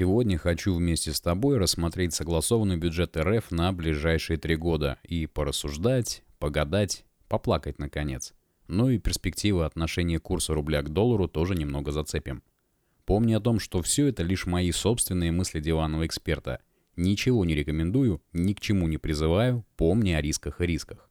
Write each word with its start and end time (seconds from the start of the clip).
Сегодня 0.00 0.38
хочу 0.38 0.74
вместе 0.74 1.12
с 1.12 1.20
тобой 1.20 1.58
рассмотреть 1.58 2.14
согласованный 2.14 2.78
бюджет 2.78 3.18
РФ 3.18 3.50
на 3.50 3.70
ближайшие 3.70 4.38
три 4.38 4.56
года 4.56 4.98
и 5.02 5.26
порассуждать, 5.26 6.22
погадать, 6.38 7.04
поплакать 7.28 7.78
наконец. 7.78 8.32
Ну 8.66 8.88
и 8.88 8.96
перспективы 8.96 9.66
отношения 9.66 10.18
курса 10.18 10.54
рубля 10.54 10.80
к 10.80 10.88
доллару 10.88 11.28
тоже 11.28 11.54
немного 11.54 11.92
зацепим. 11.92 12.42
Помни 13.04 13.34
о 13.34 13.40
том, 13.40 13.60
что 13.60 13.82
все 13.82 14.06
это 14.06 14.22
лишь 14.22 14.46
мои 14.46 14.72
собственные 14.72 15.32
мысли 15.32 15.60
диванного 15.60 16.06
эксперта. 16.06 16.60
Ничего 16.96 17.44
не 17.44 17.54
рекомендую, 17.54 18.22
ни 18.32 18.54
к 18.54 18.60
чему 18.60 18.88
не 18.88 18.96
призываю, 18.96 19.66
помни 19.76 20.12
о 20.12 20.22
рисках 20.22 20.62
и 20.62 20.66
рисках. 20.66 21.10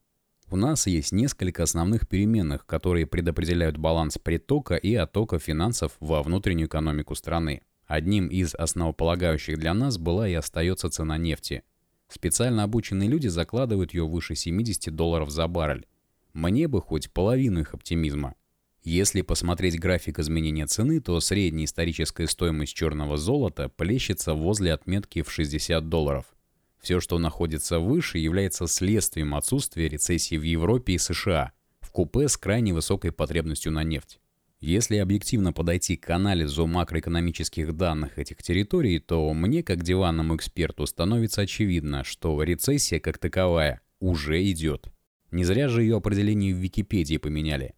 У 0.49 0.55
нас 0.55 0.87
есть 0.87 1.11
несколько 1.11 1.61
основных 1.61 2.07
переменных, 2.07 2.65
которые 2.65 3.05
предопределяют 3.05 3.77
баланс 3.77 4.17
притока 4.17 4.73
и 4.73 4.95
оттока 4.95 5.37
финансов 5.37 5.95
во 5.99 6.23
внутреннюю 6.23 6.67
экономику 6.67 7.13
страны. 7.13 7.61
Одним 7.89 8.27
из 8.27 8.55
основополагающих 8.55 9.57
для 9.57 9.73
нас 9.73 9.97
была 9.97 10.29
и 10.29 10.33
остается 10.33 10.89
цена 10.89 11.17
нефти. 11.17 11.63
Специально 12.07 12.63
обученные 12.63 13.09
люди 13.09 13.27
закладывают 13.27 13.93
ее 13.93 14.07
выше 14.07 14.35
70 14.35 14.95
долларов 14.95 15.29
за 15.29 15.45
баррель. 15.49 15.87
Мне 16.31 16.69
бы 16.69 16.81
хоть 16.81 17.11
половину 17.11 17.59
их 17.59 17.73
оптимизма. 17.73 18.35
Если 18.83 19.23
посмотреть 19.23 19.77
график 19.77 20.19
изменения 20.19 20.67
цены, 20.67 21.01
то 21.01 21.19
средняя 21.19 21.65
историческая 21.65 22.27
стоимость 22.27 22.73
черного 22.73 23.17
золота 23.17 23.67
плещется 23.67 24.33
возле 24.33 24.71
отметки 24.71 25.21
в 25.21 25.29
60 25.29 25.89
долларов– 25.89 26.25
все, 26.79 26.99
что 26.99 27.19
находится 27.19 27.79
выше, 27.79 28.17
является 28.17 28.67
следствием 28.67 29.35
отсутствия 29.35 29.89
рецессии 29.89 30.37
в 30.37 30.43
Европе 30.43 30.93
и 30.93 30.97
США, 30.97 31.51
в 31.81 31.91
купе 31.91 32.27
с 32.27 32.37
крайне 32.37 32.73
высокой 32.73 33.11
потребностью 33.11 33.71
на 33.71 33.83
нефть. 33.83 34.19
Если 34.59 34.97
объективно 34.97 35.53
подойти 35.53 35.95
к 35.95 36.09
анализу 36.09 36.67
макроэкономических 36.67 37.73
данных 37.77 38.19
этих 38.19 38.43
территорий, 38.43 38.99
то 38.99 39.33
мне, 39.33 39.63
как 39.63 39.83
диванному 39.83 40.35
эксперту, 40.35 40.85
становится 40.85 41.41
очевидно, 41.41 42.03
что 42.03 42.43
рецессия 42.43 42.99
как 42.99 43.17
таковая 43.17 43.81
уже 43.99 44.43
идет. 44.51 44.91
Не 45.31 45.45
зря 45.45 45.69
же 45.69 45.83
ее 45.83 45.97
определение 45.97 46.53
в 46.53 46.57
Википедии 46.57 47.17
поменяли. 47.17 47.75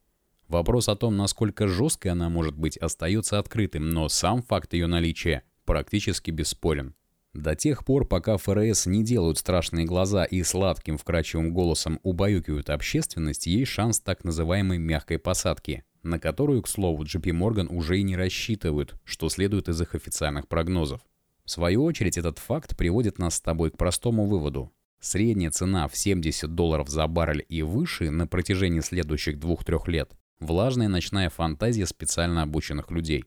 Вопрос 0.47 0.89
о 0.89 0.95
том, 0.95 1.15
насколько 1.17 1.67
жесткой 1.67 2.13
она 2.13 2.29
может 2.29 2.57
быть, 2.57 2.77
остается 2.77 3.37
открытым, 3.37 3.89
но 3.89 4.09
сам 4.09 4.41
факт 4.41 4.73
ее 4.73 4.87
наличия 4.87 5.43
практически 5.65 6.31
бесспорен. 6.31 6.95
До 7.33 7.55
тех 7.55 7.85
пор, 7.85 8.05
пока 8.05 8.37
ФРС 8.37 8.87
не 8.87 9.03
делают 9.03 9.37
страшные 9.37 9.85
глаза 9.85 10.25
и 10.25 10.43
сладким 10.43 10.97
вкрадчивым 10.97 11.53
голосом 11.53 11.99
убаюкивают 12.03 12.69
общественность, 12.69 13.47
есть 13.47 13.71
шанс 13.71 14.01
так 14.01 14.25
называемой 14.25 14.79
мягкой 14.79 15.19
посадки, 15.19 15.85
на 16.03 16.19
которую, 16.19 16.61
к 16.61 16.67
слову, 16.67 17.03
JP 17.03 17.31
Morgan 17.31 17.67
уже 17.67 17.99
и 17.99 18.03
не 18.03 18.15
рассчитывают, 18.15 18.95
что 19.03 19.29
следует 19.29 19.69
из 19.69 19.81
их 19.81 19.95
официальных 19.95 20.47
прогнозов. 20.47 21.01
В 21.45 21.51
свою 21.51 21.83
очередь, 21.83 22.17
этот 22.17 22.39
факт 22.39 22.77
приводит 22.77 23.19
нас 23.19 23.35
с 23.35 23.41
тобой 23.41 23.71
к 23.71 23.77
простому 23.77 24.25
выводу. 24.25 24.71
Средняя 24.99 25.49
цена 25.51 25.87
в 25.87 25.97
70 25.97 26.53
долларов 26.53 26.87
за 26.89 27.07
баррель 27.07 27.45
и 27.49 27.63
выше 27.63 28.11
на 28.11 28.27
протяжении 28.27 28.81
следующих 28.81 29.37
2-3 29.37 29.89
лет– 29.89 30.11
влажная 30.39 30.87
ночная 30.87 31.29
фантазия 31.29 31.85
специально 31.85 32.43
обученных 32.43 32.91
людей. 32.91 33.25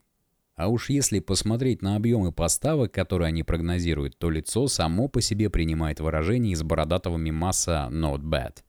А 0.55 0.69
уж 0.69 0.89
если 0.89 1.19
посмотреть 1.19 1.81
на 1.81 1.97
объемы 1.97 2.31
поставок, 2.31 2.93
которые 2.93 3.27
они 3.27 3.43
прогнозируют, 3.43 4.17
то 4.17 4.29
лицо 4.29 4.67
само 4.67 5.09
по 5.09 5.19
себе 5.19 5.49
принимает 5.49 5.99
выражение 5.99 6.53
из 6.53 6.63
бородатого 6.63 7.17
мимаса 7.17 7.89
«not 7.91 8.21
bad». 8.21 8.59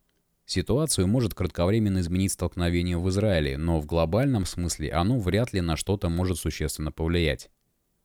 Ситуацию 0.46 1.08
может 1.08 1.34
кратковременно 1.34 1.98
изменить 1.98 2.32
столкновение 2.32 2.96
в 2.98 3.08
Израиле, 3.08 3.58
но 3.58 3.80
в 3.80 3.86
глобальном 3.86 4.46
смысле 4.46 4.92
оно 4.92 5.18
вряд 5.18 5.52
ли 5.52 5.60
на 5.60 5.76
что-то 5.76 6.08
может 6.08 6.38
существенно 6.38 6.92
повлиять. 6.92 7.50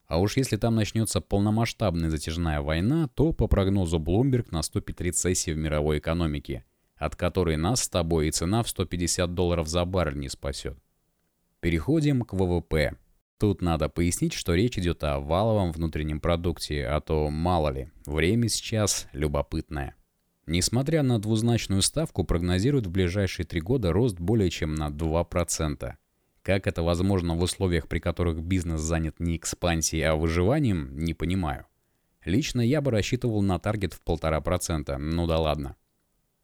А 0.08 0.20
уж 0.20 0.38
если 0.38 0.58
там 0.58 0.76
начнется 0.76 1.22
полномасштабная 1.22 2.10
затяжная 2.10 2.62
война, 2.62 3.08
то 3.14 3.32
по 3.32 3.48
прогнозу 3.48 4.00
Bloomberg 4.00 4.48
наступит 4.50 5.00
рецессия 5.02 5.54
в 5.54 5.58
мировой 5.58 6.00
экономике, 6.00 6.66
от 6.98 7.16
которой 7.16 7.58
нас 7.58 7.84
с 7.84 7.90
тобой 7.90 8.28
и 8.28 8.32
цена 8.32 8.64
в 8.64 8.70
150 8.70 9.34
долларов 9.36 9.68
за 9.68 9.86
баррель 9.86 10.18
не 10.18 10.28
спасет. 10.28 10.78
Переходим 11.60 12.24
к 12.24 12.34
ВВП. 12.34 12.98
Тут 13.38 13.62
надо 13.62 13.88
пояснить, 13.88 14.34
что 14.34 14.56
речь 14.56 14.80
идет 14.80 15.04
о 15.04 15.20
валовом 15.20 15.72
внутреннем 15.72 16.20
продукте, 16.20 16.88
а 16.88 17.02
то 17.02 17.30
мало 17.30 17.70
ли, 17.70 17.92
время 18.06 18.50
сейчас 18.50 19.08
любопытное. 19.14 19.96
Несмотря 20.52 21.02
на 21.02 21.18
двузначную 21.18 21.82
ставку, 21.82 22.26
прогнозируют 22.26 22.86
в 22.86 22.92
ближайшие 22.92 23.46
три 23.46 23.62
года 23.62 23.94
рост 23.94 24.20
более 24.20 24.50
чем 24.50 24.76
на 24.76 24.90
2%. 24.90 25.94
Как 26.42 26.68
это 26.68 26.84
возможно 26.84 27.36
в 27.36 27.42
условиях, 27.42 27.88
при 27.88 28.00
которых 28.00 28.42
бизнес 28.42 28.82
занят 28.82 29.22
не 29.22 29.38
экспансией, 29.38 30.04
а 30.04 30.16
выживанием, 30.16 30.94
не 31.00 31.14
понимаю. 31.14 31.68
Лично 32.26 32.60
я 32.60 32.82
бы 32.82 32.92
рассчитывал 32.92 33.42
на 33.42 33.60
таргет 33.60 33.94
в 33.94 34.02
1,5%, 34.06 34.98
ну 34.98 35.26
да 35.26 35.40
ладно. 35.40 35.78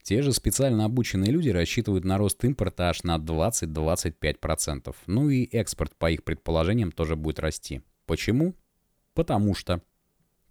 Те 0.04 0.22
же 0.22 0.32
специально 0.32 0.86
обученные 0.86 1.30
люди 1.30 1.50
рассчитывают 1.50 2.06
на 2.06 2.18
рост 2.18 2.42
импорта 2.46 2.88
аж 2.88 3.04
на 3.04 3.18
20-25%. 3.18 4.96
Ну 5.08 5.30
и 5.30 5.50
экспорт, 5.52 5.94
по 5.98 6.10
их 6.10 6.24
предположениям, 6.24 6.94
тоже 6.94 7.18
будет 7.18 7.42
расти. 7.42 7.82
Почему? 8.06 8.56
Потому 9.14 9.54
что. 9.54 9.82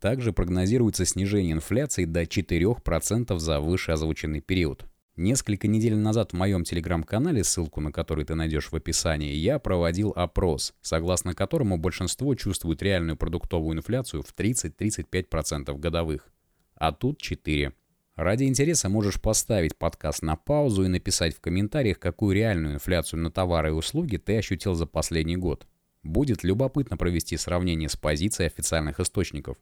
Также 0.06 0.32
прогнозируется 0.32 1.04
снижение 1.04 1.54
инфляции 1.54 2.04
до 2.04 2.22
4% 2.22 3.36
за 3.40 3.58
вышеозвученный 3.58 4.40
период. 4.40 4.86
Несколько 5.16 5.66
недель 5.66 5.96
назад 5.96 6.30
в 6.30 6.36
моем 6.36 6.62
телеграм-канале, 6.62 7.42
ссылку 7.42 7.80
на 7.80 7.90
который 7.90 8.24
ты 8.24 8.36
найдешь 8.36 8.70
в 8.70 8.76
описании, 8.76 9.34
я 9.34 9.58
проводил 9.58 10.12
опрос, 10.14 10.74
согласно 10.80 11.34
которому 11.34 11.76
большинство 11.76 12.32
чувствует 12.36 12.84
реальную 12.84 13.16
продуктовую 13.16 13.76
инфляцию 13.76 14.22
в 14.22 14.32
30-35% 14.32 15.76
годовых. 15.76 16.28
А 16.76 16.92
тут 16.92 17.20
4%. 17.20 17.72
Ради 18.14 18.44
интереса 18.44 18.88
можешь 18.88 19.20
поставить 19.20 19.76
подкаст 19.76 20.22
на 20.22 20.36
паузу 20.36 20.84
и 20.84 20.88
написать 20.88 21.34
в 21.34 21.40
комментариях, 21.40 21.98
какую 21.98 22.36
реальную 22.36 22.74
инфляцию 22.74 23.22
на 23.22 23.32
товары 23.32 23.70
и 23.70 23.72
услуги 23.72 24.18
ты 24.18 24.38
ощутил 24.38 24.74
за 24.74 24.86
последний 24.86 25.36
год. 25.36 25.66
Будет 26.04 26.44
любопытно 26.44 26.96
провести 26.96 27.36
сравнение 27.36 27.88
с 27.88 27.96
позицией 27.96 28.46
официальных 28.46 29.00
источников. 29.00 29.56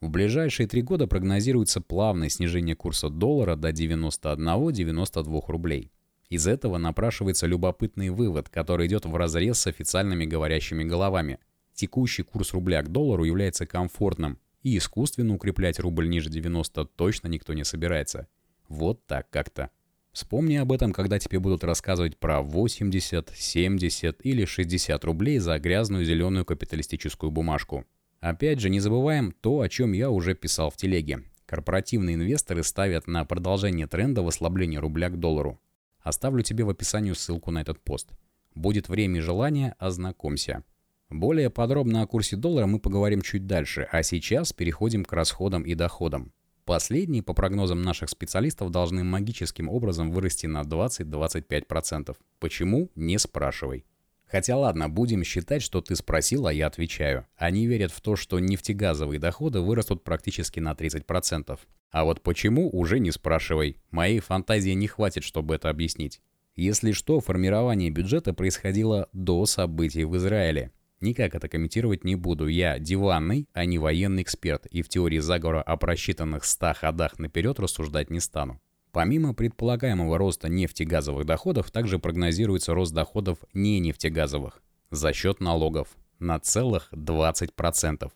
В 0.00 0.08
ближайшие 0.08 0.66
три 0.66 0.80
года 0.80 1.06
прогнозируется 1.06 1.82
плавное 1.82 2.30
снижение 2.30 2.74
курса 2.74 3.10
доллара 3.10 3.54
до 3.54 3.68
91-92 3.68 5.42
рублей. 5.46 5.92
Из 6.30 6.46
этого 6.46 6.78
напрашивается 6.78 7.46
любопытный 7.46 8.08
вывод, 8.08 8.48
который 8.48 8.86
идет 8.86 9.04
в 9.04 9.14
разрез 9.14 9.58
с 9.58 9.66
официальными 9.66 10.24
говорящими 10.24 10.84
головами. 10.84 11.38
Текущий 11.74 12.22
курс 12.22 12.54
рубля 12.54 12.82
к 12.82 12.90
доллару 12.90 13.24
является 13.24 13.66
комфортным, 13.66 14.38
и 14.62 14.78
искусственно 14.78 15.34
укреплять 15.34 15.78
рубль 15.78 16.08
ниже 16.08 16.30
90 16.30 16.84
точно 16.86 17.28
никто 17.28 17.52
не 17.52 17.64
собирается. 17.64 18.26
Вот 18.68 19.06
так 19.06 19.28
как-то. 19.28 19.68
Вспомни 20.12 20.56
об 20.56 20.72
этом, 20.72 20.92
когда 20.92 21.18
тебе 21.18 21.40
будут 21.40 21.62
рассказывать 21.62 22.16
про 22.16 22.40
80, 22.40 23.32
70 23.34 24.20
или 24.24 24.44
60 24.46 25.04
рублей 25.04 25.38
за 25.38 25.58
грязную 25.58 26.04
зеленую 26.06 26.46
капиталистическую 26.46 27.30
бумажку. 27.30 27.84
Опять 28.20 28.60
же, 28.60 28.68
не 28.68 28.80
забываем 28.80 29.32
то, 29.32 29.60
о 29.60 29.68
чем 29.68 29.92
я 29.92 30.10
уже 30.10 30.34
писал 30.34 30.70
в 30.70 30.76
телеге. 30.76 31.24
Корпоративные 31.46 32.16
инвесторы 32.16 32.62
ставят 32.62 33.06
на 33.06 33.24
продолжение 33.24 33.86
тренда 33.86 34.22
в 34.22 34.28
ослаблении 34.28 34.76
рубля 34.76 35.08
к 35.08 35.18
доллару. 35.18 35.58
Оставлю 36.00 36.42
тебе 36.42 36.64
в 36.64 36.70
описании 36.70 37.12
ссылку 37.12 37.50
на 37.50 37.60
этот 37.60 37.80
пост. 37.80 38.12
Будет 38.54 38.88
время 38.88 39.18
и 39.18 39.22
желание, 39.22 39.74
ознакомься. 39.78 40.64
Более 41.08 41.50
подробно 41.50 42.02
о 42.02 42.06
курсе 42.06 42.36
доллара 42.36 42.66
мы 42.66 42.78
поговорим 42.78 43.20
чуть 43.20 43.46
дальше, 43.46 43.88
а 43.90 44.02
сейчас 44.02 44.52
переходим 44.52 45.04
к 45.04 45.12
расходам 45.12 45.62
и 45.62 45.74
доходам. 45.74 46.32
Последние, 46.64 47.22
по 47.22 47.34
прогнозам 47.34 47.82
наших 47.82 48.10
специалистов, 48.10 48.70
должны 48.70 49.02
магическим 49.02 49.68
образом 49.68 50.12
вырасти 50.12 50.46
на 50.46 50.62
20-25%. 50.62 52.16
Почему? 52.38 52.90
Не 52.94 53.18
спрашивай. 53.18 53.84
Хотя 54.30 54.56
ладно, 54.56 54.88
будем 54.88 55.24
считать, 55.24 55.60
что 55.60 55.80
ты 55.80 55.96
спросил, 55.96 56.46
а 56.46 56.52
я 56.52 56.68
отвечаю. 56.68 57.26
Они 57.36 57.66
верят 57.66 57.90
в 57.90 58.00
то, 58.00 58.14
что 58.14 58.38
нефтегазовые 58.38 59.18
доходы 59.18 59.60
вырастут 59.60 60.04
практически 60.04 60.60
на 60.60 60.72
30%. 60.72 61.58
А 61.90 62.04
вот 62.04 62.22
почему, 62.22 62.70
уже 62.70 63.00
не 63.00 63.10
спрашивай. 63.10 63.78
Моей 63.90 64.20
фантазии 64.20 64.70
не 64.70 64.86
хватит, 64.86 65.24
чтобы 65.24 65.56
это 65.56 65.68
объяснить. 65.68 66.20
Если 66.54 66.92
что, 66.92 67.20
формирование 67.20 67.90
бюджета 67.90 68.32
происходило 68.32 69.08
до 69.12 69.46
событий 69.46 70.04
в 70.04 70.16
Израиле. 70.16 70.70
Никак 71.00 71.34
это 71.34 71.48
комментировать 71.48 72.04
не 72.04 72.14
буду. 72.14 72.46
Я 72.46 72.78
диванный, 72.78 73.48
а 73.52 73.64
не 73.64 73.78
военный 73.78 74.22
эксперт, 74.22 74.66
и 74.66 74.82
в 74.82 74.88
теории 74.88 75.18
заговора 75.18 75.62
о 75.62 75.76
просчитанных 75.76 76.44
100 76.44 76.74
ходах 76.74 77.18
наперед 77.18 77.58
рассуждать 77.58 78.10
не 78.10 78.20
стану. 78.20 78.60
Помимо 78.92 79.34
предполагаемого 79.34 80.18
роста 80.18 80.48
нефтегазовых 80.48 81.24
доходов, 81.24 81.70
также 81.70 81.98
прогнозируется 81.98 82.74
рост 82.74 82.92
доходов 82.92 83.38
не 83.54 83.78
нефтегазовых 83.78 84.62
за 84.90 85.12
счет 85.12 85.40
налогов 85.40 85.88
на 86.18 86.40
целых 86.40 86.92
20%. 86.92 88.10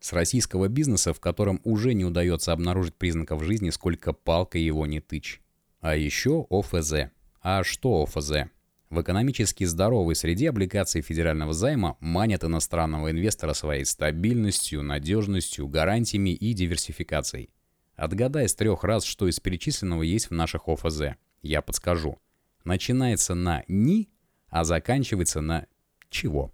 С 0.00 0.12
российского 0.12 0.68
бизнеса, 0.68 1.12
в 1.12 1.20
котором 1.20 1.60
уже 1.64 1.94
не 1.94 2.04
удается 2.04 2.52
обнаружить 2.52 2.94
признаков 2.94 3.42
жизни, 3.42 3.70
сколько 3.70 4.12
палка 4.12 4.58
его 4.58 4.86
не 4.86 5.00
тычь. 5.00 5.40
А 5.80 5.96
еще 5.96 6.46
ОФЗ. 6.50 7.10
А 7.42 7.64
что 7.64 8.02
ОФЗ? 8.02 8.32
В 8.90 9.00
экономически 9.00 9.64
здоровой 9.64 10.16
среде 10.16 10.48
облигации 10.48 11.00
федерального 11.00 11.52
займа 11.52 11.96
манят 12.00 12.44
иностранного 12.44 13.10
инвестора 13.10 13.52
своей 13.52 13.84
стабильностью, 13.84 14.82
надежностью, 14.82 15.68
гарантиями 15.68 16.30
и 16.30 16.52
диверсификацией. 16.52 17.50
Отгадай 18.00 18.48
с 18.48 18.54
трех 18.54 18.82
раз, 18.82 19.04
что 19.04 19.28
из 19.28 19.40
перечисленного 19.40 20.02
есть 20.02 20.30
в 20.30 20.32
наших 20.32 20.68
ОФЗ. 20.68 21.16
Я 21.42 21.60
подскажу. 21.60 22.16
Начинается 22.64 23.34
на 23.34 23.62
«ни», 23.68 24.08
а 24.48 24.64
заканчивается 24.64 25.42
на 25.42 25.66
«чего». 26.08 26.50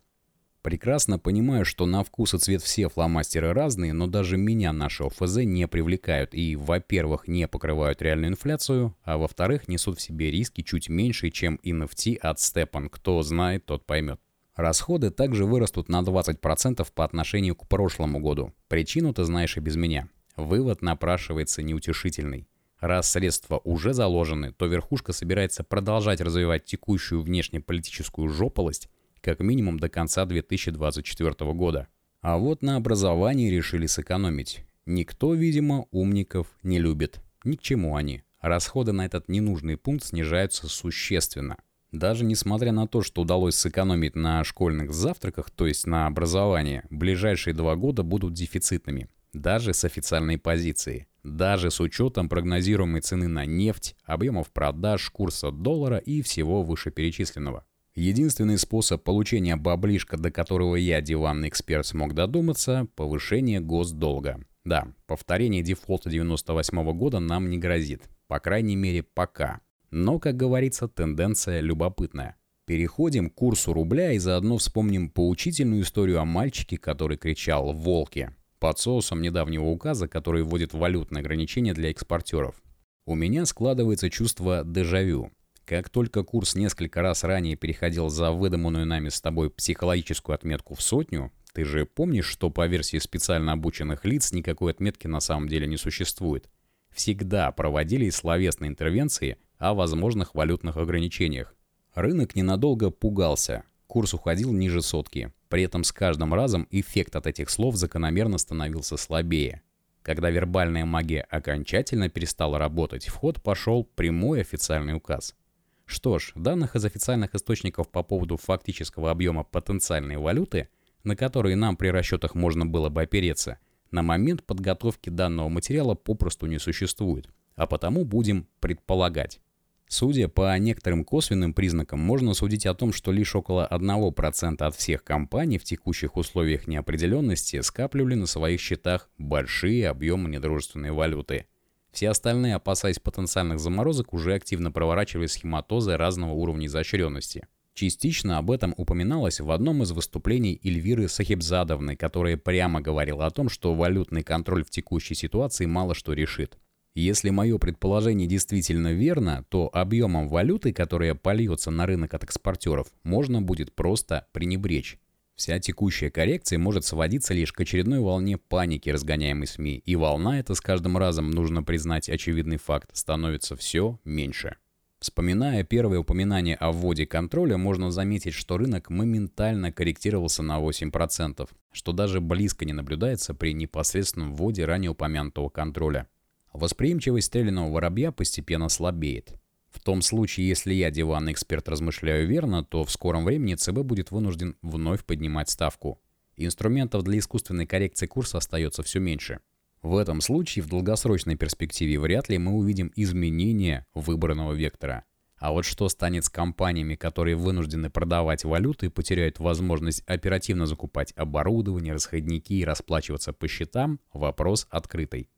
Прекрасно 0.63 1.21
понимаю, 1.21 1.65
что 1.65 1.87
на 1.87 2.03
вкус 2.03 2.35
и 2.35 2.39
цвет 2.39 2.63
все 2.63 2.89
фломастеры 2.89 3.53
разные, 3.53 3.93
но 3.93 4.09
даже 4.09 4.37
меня 4.37 4.73
наши 4.73 5.05
ОФЗ 5.05 5.37
не 5.45 5.69
привлекают 5.69 6.35
и, 6.35 6.57
во-первых, 6.57 7.29
не 7.29 7.47
покрывают 7.47 8.03
реальную 8.03 8.33
инфляцию, 8.33 8.97
а 9.05 9.17
во-вторых, 9.17 9.69
несут 9.69 10.01
в 10.01 10.03
себе 10.03 10.33
риски 10.33 10.63
чуть 10.63 10.89
меньше, 10.89 11.31
чем 11.31 11.61
NFT 11.63 12.17
от 12.17 12.39
Stepan. 12.39 12.89
Кто 12.89 13.23
знает, 13.23 13.67
тот 13.67 13.87
поймет. 13.87 14.21
Расходы 14.57 15.13
также 15.13 15.45
вырастут 15.45 15.89
на 15.89 16.01
20% 16.01 16.85
по 16.93 17.05
отношению 17.05 17.55
к 17.55 17.69
прошлому 17.69 18.19
году. 18.19 18.53
Причину 18.67 19.15
ты 19.15 19.23
знаешь 19.23 19.57
и 19.57 19.61
без 19.61 19.77
меня. 19.77 20.09
Вывод 20.37 20.83
напрашивается 20.83 21.63
неутешительный. 21.63 22.49
Раз 22.81 23.11
средства 23.11 23.59
уже 23.65 23.95
заложены, 23.95 24.53
то 24.53 24.67
верхушка 24.67 25.13
собирается 25.13 25.65
продолжать 25.65 26.21
развивать 26.21 26.67
текущую 26.67 27.23
внешнеполитическую 27.23 28.29
жополость 28.29 28.91
как 29.23 29.41
минимум 29.41 29.81
до 29.81 29.89
конца 29.89 30.27
2024 30.27 31.53
года. 31.53 31.89
А 32.21 32.37
вот 32.37 32.63
на 32.63 32.77
образовании 32.77 33.51
решили 33.51 33.87
сэкономить. 33.87 34.61
Никто, 34.85 35.35
видимо, 35.35 35.87
умников 35.91 36.49
не 36.63 36.79
любит. 36.79 37.21
Ни 37.45 37.57
к 37.57 37.63
чему 37.63 37.97
они. 37.97 38.23
Расходы 38.41 38.93
на 38.93 39.07
этот 39.07 39.29
ненужный 39.29 39.77
пункт 39.77 40.05
снижаются 40.05 40.69
существенно. 40.69 41.57
Даже 41.93 42.25
несмотря 42.25 42.73
на 42.73 42.87
то, 42.87 43.01
что 43.01 43.23
удалось 43.23 43.57
сэкономить 43.57 44.17
на 44.17 44.45
школьных 44.45 44.93
завтраках, 44.93 45.51
то 45.51 45.67
есть 45.67 45.87
на 45.87 46.07
образовании, 46.07 46.83
ближайшие 46.91 47.55
два 47.55 47.75
года 47.75 48.03
будут 48.03 48.35
дефицитными. 48.35 49.09
Даже 49.37 49.75
с 49.75 49.85
официальной 49.85 50.39
позиции. 50.39 51.09
Даже 51.23 51.71
с 51.71 51.79
учетом 51.81 52.31
прогнозируемой 52.31 53.03
цены 53.03 53.29
на 53.29 53.45
нефть, 53.45 53.95
объемов 54.05 54.51
продаж, 54.51 55.11
курса 55.11 55.51
доллара 55.51 55.99
и 55.99 56.23
всего 56.23 56.63
вышеперечисленного. 56.63 57.67
Единственный 57.95 58.57
способ 58.57 59.05
получения 59.05 59.57
баблишка, 59.57 60.17
до 60.17 60.31
которого 60.31 60.77
я, 60.77 61.03
диванный 61.03 61.49
эксперт, 61.49 61.85
смог 61.85 62.15
додуматься– 62.15 62.89
повышение 62.97 63.61
госдолга. 63.61 64.41
Да, 64.65 64.89
повторение 65.07 65.63
дефолта 65.63 66.09
98 66.09 66.79
-го 66.79 66.95
года 66.95 67.21
нам 67.21 67.51
не 67.51 67.59
грозит. 67.59 68.09
По 68.29 68.41
крайней 68.41 68.77
мере, 68.77 69.03
пока. 69.03 69.61
Но, 69.91 70.19
как 70.19 70.37
говорится, 70.37 70.89
тенденция 70.89 71.61
любопытная. 71.61 72.37
Переходим 72.65 73.29
к 73.29 73.35
курсу 73.35 73.75
рубля 73.75 74.13
и 74.13 74.19
заодно 74.19 74.57
вспомним 74.57 75.11
поучительную 75.11 75.83
историю 75.83 76.21
о 76.21 76.25
мальчике, 76.25 76.79
который 76.79 77.19
кричал 77.19 77.75
«Волки!» 77.75 78.35
Под 78.59 78.79
соусом 78.79 79.23
недавнего 79.23 79.65
указа, 79.65 80.09
который 80.09 80.43
вводит 80.43 80.73
валютные 80.73 81.21
ограничения 81.21 81.75
для 81.75 81.91
экспортеров. 81.91 82.63
У 83.05 83.15
меня 83.15 83.47
складывается 83.47 84.11
чувство 84.11 84.63
дежавю. 84.65 85.31
Как 85.65 85.89
только 85.91 86.23
курс 86.23 86.55
несколько 86.55 87.03
раз 87.03 87.25
ранее 87.25 87.57
переходил 87.57 88.09
за 88.09 88.31
выдуманную 88.31 88.87
нами 88.87 89.09
с 89.09 89.21
тобой 89.21 89.51
психологическую 89.51 90.35
отметку 90.35 90.75
в 90.75 90.83
сотню, 90.83 91.33
ты 91.53 91.65
же 91.65 91.87
помнишь, 91.87 92.27
что 92.27 92.51
по 92.51 92.67
версии 92.67 92.99
специально 92.99 93.53
обученных 93.53 94.05
лиц 94.05 94.33
никакой 94.33 94.73
отметки 94.73 95.07
на 95.07 95.21
самом 95.21 95.49
деле 95.49 95.67
не 95.67 95.77
существует. 95.77 96.49
Всегда 96.95 97.51
проводили 97.53 98.11
словесные 98.11 98.69
интервенции 98.69 99.39
о 99.59 99.75
возможных 99.75 100.35
валютных 100.35 100.77
ограничениях. 100.77 101.55
Рынок 101.95 102.37
ненадолго 102.37 102.91
пугался, 102.91 103.65
курс 103.87 104.15
уходил 104.15 104.53
ниже 104.53 104.83
сотки. 104.83 105.33
При 105.49 105.63
этом 105.63 105.85
с 105.85 105.93
каждым 105.93 106.35
разом 106.35 106.67
эффект 106.71 107.17
от 107.17 107.27
этих 107.27 107.51
слов 107.51 107.77
закономерно 107.77 108.39
становился 108.39 108.97
слабее. 108.97 109.63
Когда 110.03 110.31
вербальная 110.31 110.85
магия 110.85 111.23
окончательно 111.23 112.09
перестала 112.09 112.59
работать, 112.59 113.07
в 113.07 113.15
ход 113.15 113.43
пошел 113.43 113.85
прямой 113.85 114.41
официальный 114.41 114.95
указ– 114.95 115.35
что 115.87 116.19
ж, 116.19 116.33
данных 116.35 116.75
из 116.75 116.85
официальных 116.85 117.35
источников 117.37 117.89
по 117.89 118.03
поводу 118.03 118.37
фактического 118.37 119.13
объема 119.13 119.45
потенциальной 119.45 120.17
валюты, 120.17 120.69
на 121.05 121.15
которые 121.15 121.55
нам 121.55 121.77
при 121.77 121.89
расчетах 121.89 122.35
можно 122.35 122.67
было 122.67 122.89
бы 122.89 123.03
опереться, 123.03 123.61
на 123.93 124.03
момент 124.03 124.45
подготовки 124.45 125.11
данного 125.11 125.49
материала 125.49 125.95
попросту 125.95 126.47
не 126.47 126.59
существует, 126.59 127.29
а 127.55 127.69
потому 127.69 128.05
будем 128.05 128.49
предполагать. 128.59 129.41
Судя 129.89 130.29
по 130.29 130.59
некоторым 130.59 131.05
косвенным 131.05 131.55
признакам, 131.55 132.01
можно 132.01 132.35
судить 132.35 132.67
о 132.67 132.75
том, 132.75 132.93
что 132.93 133.13
лишь 133.13 133.37
около 133.37 133.69
1% 133.71 134.63
от 134.63 134.75
всех 134.75 135.05
компаний 135.05 135.59
в 135.59 135.65
текущих 135.65 136.17
условиях 136.17 136.67
неопределенности 136.67 137.61
скапливали 137.61 138.15
на 138.15 138.27
своих 138.27 138.61
счетах 138.61 139.09
большие 139.19 139.89
объемы 139.89 140.29
недружественной 140.29 140.91
валюты– 140.91 141.47
все 141.97 142.11
остальные, 142.11 142.57
опасаясь 142.57 142.99
потенциальных 142.99 143.59
заморозок, 143.59 144.13
уже 144.13 144.35
активно 144.35 144.71
проворачивали 144.71 145.29
схематозы 145.29 145.97
разного 145.97 146.33
уровня 146.33 146.67
изощренности. 146.67 147.47
Частично 147.73 148.37
об 148.37 148.51
этом 148.51 148.75
упоминалось 148.77 149.41
в 149.41 149.51
одном 149.51 149.83
из 149.83 149.93
выступлений 149.93 150.61
Эльвиры 150.63 151.09
Сахибзадовны, 151.09 151.97
которая 151.97 152.37
прямо 152.37 152.83
говорила 152.83 153.25
о 153.25 153.31
том, 153.31 153.49
что 153.49 153.75
валютный 153.75 154.23
контроль 154.23 154.63
в 154.63 154.69
текущей 154.69 155.15
ситуации 155.15 155.65
мало 155.65 155.95
что 155.95 156.13
решит. 156.13 156.59
Если 156.97 157.29
мое 157.29 157.59
предположение 157.59 158.27
действительно 158.27 158.95
верно, 158.95 159.45
то 159.51 159.69
объемом 159.71 160.29
валюты, 160.29 160.73
которая 160.73 161.15
польется 161.15 161.71
на 161.71 161.85
рынок 161.85 162.15
от 162.15 162.25
экспортеров, 162.25 162.87
можно 163.03 163.43
будет 163.43 163.75
просто 163.75 164.27
пренебречь. 164.33 164.99
Вся 165.35 165.59
текущая 165.61 166.11
коррекция 166.11 166.59
может 166.59 166.87
сводиться 166.87 167.35
лишь 167.35 167.53
к 167.53 167.61
очередной 167.61 168.01
волне 168.01 168.39
паники, 168.39 168.89
разгоняемой 168.89 169.47
СМИ, 169.47 169.83
и 169.85 169.95
волна 169.95 170.41
эта 170.41 170.55
с 170.55 170.63
каждым 170.63 170.97
разом, 170.97 171.31
нужно 171.31 171.63
признать 171.63 172.09
очевидный 172.09 172.57
факт, 172.57 172.89
становится 172.97 173.57
все 173.57 174.01
меньше. 174.07 174.57
Вспоминая 174.99 175.65
первое 175.65 175.99
упоминание 175.99 176.57
о 176.57 176.73
вводе 176.73 177.05
контроля, 177.05 177.59
можно 177.59 177.91
заметить, 177.91 178.33
что 178.33 178.57
рынок 178.57 178.89
моментально 178.89 179.71
корректировался 179.71 180.43
на 180.43 180.59
8%, 180.63 181.47
что 181.73 181.93
даже 181.93 182.23
близко 182.23 182.65
не 182.65 182.73
наблюдается 182.73 183.35
при 183.35 183.53
непосредственном 183.53 184.35
вводе 184.35 184.65
ранее 184.65 184.93
упомянутого 184.93 185.51
контроля. 185.51 186.09
Восприимчивость 186.57 187.27
стрелянного 187.27 187.71
воробья 187.71 188.13
постепенно 188.13 188.71
слабеет. 188.71 189.35
В 189.71 189.79
том 189.79 190.01
случае, 190.01 190.49
если 190.49 190.73
я, 190.73 190.91
диванный 190.91 191.33
эксперт, 191.33 191.69
размышляю 191.69 192.27
верно, 192.27 192.65
то 192.65 192.83
в 192.83 192.91
скором 192.91 193.27
времени 193.27 193.57
ЦБ 193.57 193.81
будет 193.81 194.11
вынужден 194.11 194.57
вновь 194.63 195.05
поднимать 195.05 195.51
ставку. 195.51 196.01
Инструментов 196.35 197.03
для 197.03 197.19
искусственной 197.19 197.67
коррекции 197.67 198.07
курса 198.07 198.39
остается 198.39 198.83
все 198.83 199.01
меньше. 199.01 199.41
В 199.83 199.99
этом 199.99 200.23
случае 200.23 200.65
в 200.65 200.69
долгосрочной 200.69 201.37
перспективе 201.37 201.99
вряд 202.01 202.31
ли 202.31 202.39
мы 202.39 202.53
увидим 202.53 202.91
изменения 202.97 203.87
выбранного 203.93 204.55
вектора. 204.55 205.05
А 205.37 205.53
вот 205.53 205.67
что 205.67 205.91
станет 205.91 206.25
с 206.25 206.31
компаниями, 206.31 206.95
которые 206.95 207.37
вынуждены 207.37 207.91
продавать 207.91 208.45
валюту 208.45 208.87
и 208.87 208.89
потеряют 208.89 209.41
возможность 209.41 210.03
оперативно 210.07 210.65
закупать 210.65 211.13
оборудование, 211.17 211.93
расходники 211.93 212.55
и 212.55 212.65
расплачиваться 212.65 213.35
по 213.35 213.47
счетам– 213.47 214.01
вопрос 214.15 214.67
открытый. 214.71 215.29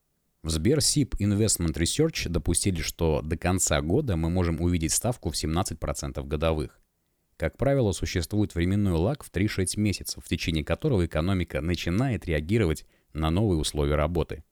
В 0.45 0.51
Сберсип 0.51 1.17
Investment 1.17 1.75
Research 1.75 2.29
допустили, 2.29 2.81
что 2.81 3.23
до 3.23 3.37
конца 3.37 3.81
года 3.81 4.17
мы 4.17 4.31
можем 4.31 4.61
увидеть 4.61 4.93
ставку 4.93 5.31
в 5.31 5.35
17% 5.35 6.25
годовых. 6.25 6.81
Как 7.37 7.57
правило, 7.57 7.91
существует 7.91 8.55
временной 8.55 8.93
лаг 8.93 9.25
в 9.25 9.33
3-6 9.33 9.79
месяцев, 9.79 10.25
в 10.25 10.29
течение 10.29 10.65
которого 10.65 11.07
экономика 11.07 11.61
начинает 11.61 12.27
реагировать 12.27 12.87
на 13.13 13.31
новые 13.31 13.59
условия 13.59 13.97
работы. 13.97 14.45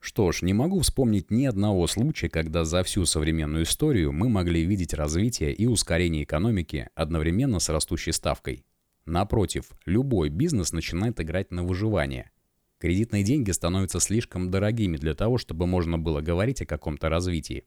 Что 0.00 0.32
ж, 0.32 0.42
не 0.42 0.54
могу 0.54 0.80
вспомнить 0.80 1.30
ни 1.30 1.44
одного 1.44 1.86
случая, 1.86 2.28
когда 2.28 2.64
за 2.64 2.82
всю 2.82 3.04
современную 3.04 3.62
историю 3.62 4.12
мы 4.12 4.28
могли 4.28 4.64
видеть 4.64 4.94
развитие 4.94 5.52
и 5.52 5.66
ускорение 5.66 6.24
экономики 6.24 6.88
одновременно 6.96 7.60
с 7.60 7.68
растущей 7.68 8.12
ставкой. 8.12 8.64
Напротив, 9.04 9.70
любой 9.86 10.30
бизнес 10.30 10.72
начинает 10.72 11.20
играть 11.20 11.52
на 11.52 11.62
выживание– 11.62 12.32
Кредитные 12.78 13.24
деньги 13.24 13.50
становятся 13.50 13.98
слишком 13.98 14.50
дорогими 14.50 14.96
для 14.96 15.14
того, 15.14 15.36
чтобы 15.36 15.66
можно 15.66 15.98
было 15.98 16.20
говорить 16.20 16.62
о 16.62 16.66
каком-то 16.66 17.08
развитии. 17.08 17.64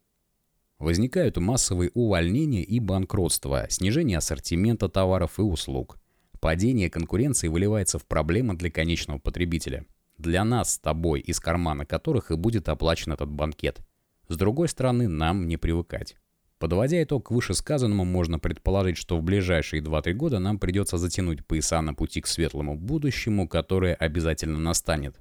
Возникают 0.80 1.38
массовые 1.38 1.92
увольнения 1.94 2.64
и 2.64 2.80
банкротства, 2.80 3.68
снижение 3.70 4.18
ассортимента 4.18 4.88
товаров 4.88 5.38
и 5.38 5.42
услуг. 5.42 6.00
Падение 6.40 6.90
конкуренции 6.90 7.50
выливается 7.50 8.00
в 8.00 8.06
проблемы 8.06 8.56
для 8.56 8.72
конечного 8.72 9.20
потребителя. 9.20 9.86
Для 10.18 10.44
нас 10.44 10.74
с 10.74 10.80
тобой, 10.80 11.20
из 11.20 11.40
кармана 11.40 11.86
которых 11.86 12.32
и 12.32 12.36
будет 12.36 12.70
оплачен 12.70 13.12
этот 13.12 13.30
банкет. 13.30 13.82
С 14.28 14.38
другой 14.38 14.70
стороны, 14.70 15.08
нам 15.08 15.48
не 15.48 15.58
привыкать. 15.58 16.16
Подводя 16.62 17.02
итог 17.02 17.30
к 17.30 17.32
вышесказанному, 17.32 18.06
можно 18.06 18.38
предположить, 18.38 18.96
что 18.96 19.18
в 19.18 19.24
ближайшие 19.24 19.82
2-3 19.82 20.14
года 20.14 20.38
нам 20.38 20.60
придется 20.60 21.00
затянуть 21.00 21.44
пояса 21.44 21.82
на 21.82 21.96
пути 21.96 22.22
к 22.22 22.28
светлому 22.28 22.78
будущему, 22.78 23.48
которое 23.48 23.96
обязательно 23.96 24.60
настанет. 24.60 25.20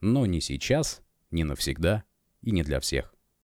Но 0.00 0.26
не 0.26 0.40
сейчас, 0.40 1.00
не 1.30 1.44
навсегда 1.44 2.02
и 2.42 2.50
не 2.50 2.64
для 2.64 2.80
всех. 2.80 3.14